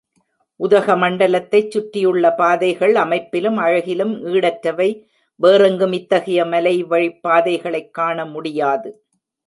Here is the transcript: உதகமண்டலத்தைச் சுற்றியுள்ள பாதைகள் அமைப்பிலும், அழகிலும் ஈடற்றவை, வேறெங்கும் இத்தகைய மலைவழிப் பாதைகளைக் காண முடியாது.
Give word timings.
உதகமண்டலத்தைச் 0.59 1.69
சுற்றியுள்ள 1.69 2.31
பாதைகள் 2.31 2.95
அமைப்பிலும், 2.95 3.57
அழகிலும் 3.57 4.25
ஈடற்றவை, 4.25 4.89
வேறெங்கும் 5.35 5.91
இத்தகைய 5.91 6.45
மலைவழிப் 6.45 7.19
பாதைகளைக் 7.27 7.93
காண 7.93 8.25
முடியாது. 8.25 9.05